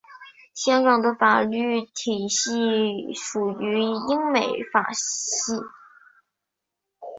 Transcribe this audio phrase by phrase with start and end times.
[0.55, 5.53] 香港的法律体系属于英美法系。